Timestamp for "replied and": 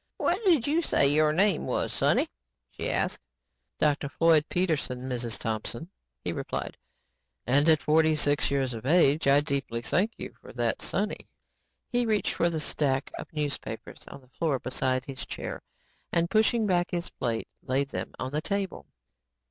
6.33-7.69